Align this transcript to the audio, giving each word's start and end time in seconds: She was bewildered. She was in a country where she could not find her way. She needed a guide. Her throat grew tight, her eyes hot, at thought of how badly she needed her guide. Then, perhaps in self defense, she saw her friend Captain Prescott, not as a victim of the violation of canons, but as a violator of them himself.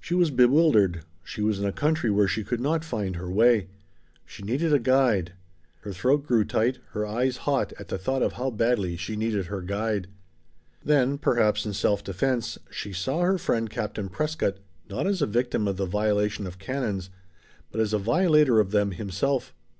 She 0.00 0.12
was 0.14 0.32
bewildered. 0.32 1.04
She 1.22 1.40
was 1.40 1.60
in 1.60 1.66
a 1.66 1.70
country 1.72 2.10
where 2.10 2.26
she 2.26 2.42
could 2.42 2.58
not 2.58 2.84
find 2.84 3.14
her 3.14 3.30
way. 3.30 3.68
She 4.24 4.42
needed 4.42 4.72
a 4.74 4.80
guide. 4.80 5.34
Her 5.82 5.92
throat 5.92 6.26
grew 6.26 6.44
tight, 6.44 6.80
her 6.94 7.06
eyes 7.06 7.36
hot, 7.36 7.72
at 7.78 7.86
thought 7.90 8.24
of 8.24 8.32
how 8.32 8.50
badly 8.50 8.96
she 8.96 9.14
needed 9.14 9.46
her 9.46 9.62
guide. 9.62 10.08
Then, 10.84 11.16
perhaps 11.16 11.64
in 11.64 11.74
self 11.74 12.02
defense, 12.02 12.58
she 12.70 12.92
saw 12.92 13.20
her 13.20 13.38
friend 13.38 13.70
Captain 13.70 14.08
Prescott, 14.08 14.56
not 14.90 15.06
as 15.06 15.22
a 15.22 15.26
victim 15.28 15.68
of 15.68 15.76
the 15.76 15.86
violation 15.86 16.44
of 16.48 16.58
canons, 16.58 17.10
but 17.70 17.80
as 17.80 17.92
a 17.92 18.00
violator 18.00 18.58
of 18.58 18.72
them 18.72 18.90
himself. 18.90 19.54